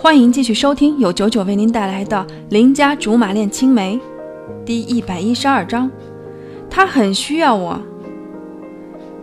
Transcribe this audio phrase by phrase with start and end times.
[0.00, 3.96] 欢迎继续收听由九九为您带来的《邻家竹马恋青梅》
[4.64, 5.90] 第一百一十二章。
[6.70, 7.82] 他很需要我。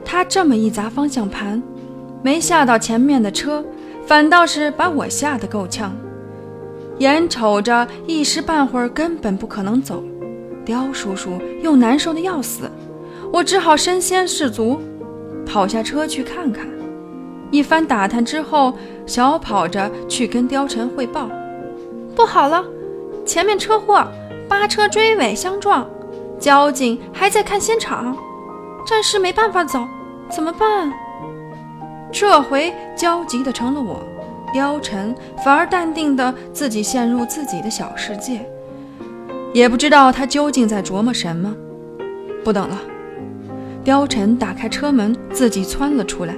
[0.03, 1.63] 他这么一砸方向盘，
[2.21, 3.63] 没吓到前面的车，
[4.05, 5.95] 反倒是把我吓得够呛。
[6.99, 10.03] 眼瞅着一时半会儿根本不可能走，
[10.65, 12.69] 刁叔叔又难受的要死，
[13.31, 14.81] 我只好身先士卒，
[15.45, 16.67] 跑下车去看看。
[17.55, 18.73] 一番打探之后，
[19.05, 21.29] 小跑着去跟貂蝉汇报
[22.13, 22.61] ：“不好了，
[23.25, 24.05] 前面车祸，
[24.49, 25.87] 八车追尾相撞，
[26.37, 28.13] 交警还在看现场，
[28.85, 29.87] 暂时没办法走，
[30.29, 30.91] 怎么办？”
[32.11, 34.03] 这回焦急的成了我，
[34.53, 38.45] 貂蝉反而淡定的自己陷入自己的小世界，
[39.53, 41.55] 也不知道他究竟在琢磨什么。
[42.43, 42.77] 不等了，
[43.85, 46.35] 貂蝉打开车门，自己窜了出来。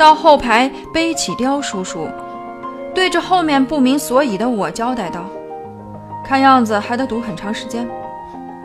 [0.00, 2.08] 到后排背起刁叔叔，
[2.94, 5.26] 对着后面不明所以的我交代道
[6.24, 7.86] ：“看样子还得堵很长时间，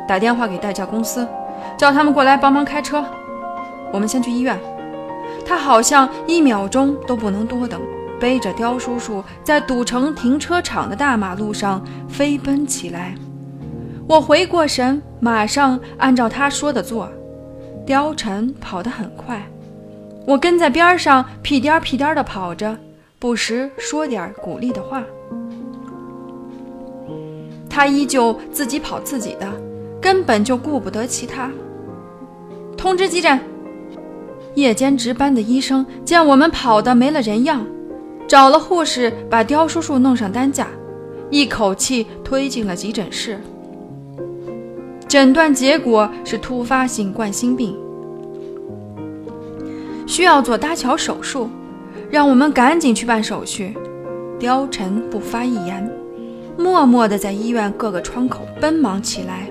[0.08, 1.28] 打电话给代驾公司，
[1.76, 3.04] 叫他们过来帮忙开车。
[3.92, 4.58] 我们先去医院。”
[5.46, 7.82] 他好像一秒钟都不能多等，
[8.18, 13.14] 背着刁叔叔在堵成停车场的大马路上飞奔起来。
[14.08, 17.10] 我回过神，马上按照他说的做。
[17.86, 19.46] 貂蝉跑得很快。
[20.28, 22.76] 我跟在边上，屁颠屁颠儿地跑着，
[23.20, 25.04] 不时说点鼓励的话。
[27.70, 29.48] 他依旧自己跑自己的，
[30.02, 31.52] 根本就顾不得其他。
[32.76, 33.40] 通知急诊。
[34.56, 37.66] 夜间值班的医生见我们跑得没了人样，
[38.26, 40.70] 找了护士把刁叔叔弄上担架，
[41.30, 43.40] 一口气推进了急诊室。
[45.08, 47.78] 诊断结果是突发性冠心病。
[50.06, 51.50] 需要做搭桥手术，
[52.10, 53.76] 让我们赶紧去办手续。
[54.40, 55.90] 貂蝉不发一言，
[56.58, 59.48] 默默地在医院各个窗口奔忙起来。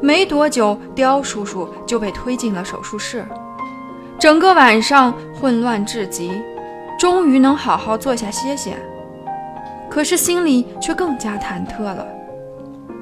[0.00, 3.24] 没多久，刁叔叔就被推进了手术室。
[4.18, 6.30] 整个晚上混乱至极，
[6.98, 8.76] 终于能好好坐下歇歇。
[9.90, 12.06] 可是心里却更加忐忑了。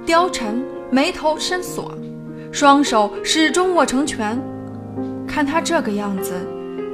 [0.06, 0.54] 貂蝉
[0.90, 1.92] 眉头深锁，
[2.50, 4.38] 双手始终握成拳，
[5.26, 6.32] 看他这个样子。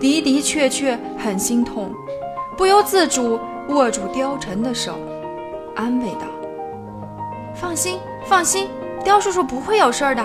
[0.03, 1.93] 的的确确很心痛，
[2.57, 4.99] 不由自主握住貂蝉的手，
[5.77, 6.27] 安慰道
[7.55, 8.69] ：“放心，放心，
[9.05, 10.25] 貂叔叔不会有事的。”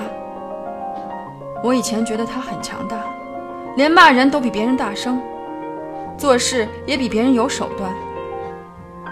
[1.64, 3.06] 我以前觉得他很强大，
[3.76, 5.22] 连骂人都比别人大声，
[6.18, 7.94] 做事也比别人有手段。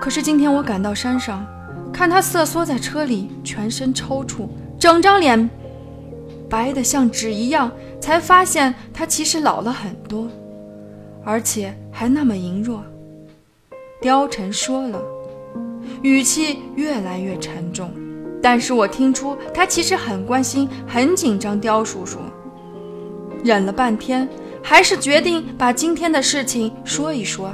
[0.01, 1.45] 可是今天我赶到山上，
[1.93, 4.47] 看他瑟缩在车里，全身抽搐，
[4.79, 5.47] 整张脸
[6.49, 7.71] 白得像纸一样，
[8.01, 10.27] 才发现他其实老了很多。
[11.25, 12.83] 而且还那么羸弱，
[14.01, 15.01] 貂蝉说了，
[16.03, 17.91] 语气越来越沉重。
[18.41, 21.59] 但是我听出他其实很关心、很紧张。
[21.59, 22.19] 貂叔叔
[23.43, 24.29] 忍了半天，
[24.61, 27.51] 还是决定把今天的事情说一说。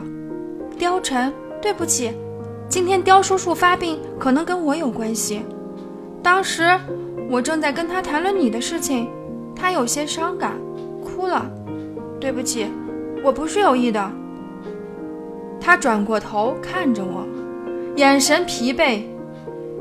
[0.78, 1.32] 貂蝉，
[1.62, 2.12] 对不起，
[2.68, 5.44] 今天刁叔叔发病可能跟我有关系。
[6.22, 6.78] 当时
[7.30, 9.08] 我正在跟他谈论你的事情，
[9.56, 10.60] 他有些伤感，
[11.06, 11.50] 哭了。
[12.20, 12.68] 对不起。
[13.24, 14.12] 我不是有意的。
[15.60, 17.26] 他转过头看着我，
[17.96, 19.04] 眼神疲惫，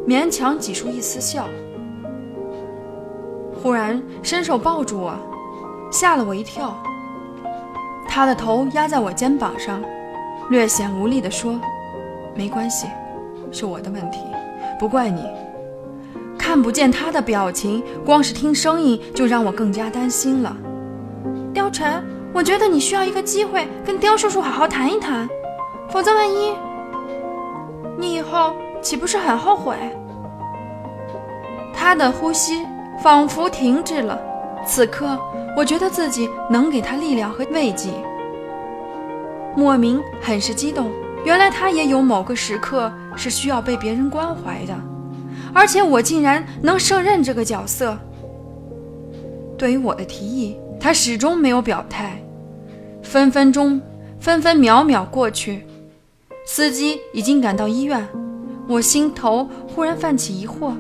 [0.07, 1.49] 勉强挤出一丝笑。
[3.63, 5.15] 忽然伸手抱住我，
[5.91, 6.77] 吓了我一跳。
[8.07, 9.81] 他的头压在我肩膀上，
[10.51, 11.59] 略显无力地说
[12.37, 12.87] ：“没关系，
[13.51, 14.19] 是我的问题，
[14.79, 15.25] 不怪你。”
[16.37, 20.57] 看不见他的表情，光是听声音就让我更加担心了。
[21.55, 22.03] 貂蝉。
[22.33, 25.29] 我觉得你需要一个机会跟刁叔叔好好谈一谈，
[25.91, 26.55] 否则万一
[27.99, 29.77] 你以后岂不是很后悔？
[31.75, 32.65] 他的呼吸
[33.03, 34.19] 仿佛停滞了，
[34.65, 35.19] 此刻
[35.57, 37.91] 我觉得自己能给他力量和慰藉，
[39.57, 40.91] 莫名很是激动。
[41.25, 44.75] 原来他也有某个时刻是需要被别人关怀的，
[45.53, 47.99] 而且我竟然能胜任这个角色。
[49.59, 50.57] 对于我的提议。
[50.81, 52.19] 他始终没有表态，
[53.03, 53.79] 分分钟、
[54.19, 55.63] 分分秒秒过去，
[56.47, 58.09] 司机已经赶到医院，
[58.67, 60.73] 我心头忽然泛起疑惑：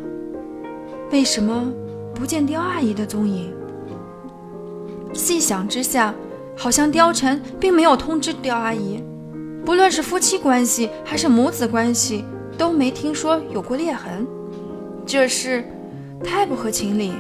[1.12, 1.70] 为什么
[2.14, 3.52] 不见刁阿姨的踪影？
[5.12, 6.14] 细想之下，
[6.56, 9.04] 好像貂蝉并没有通知刁阿姨，
[9.66, 12.24] 不论是夫妻关系还是母子关系，
[12.56, 14.26] 都没听说有过裂痕，
[15.04, 15.62] 这事
[16.24, 17.12] 太不合情理。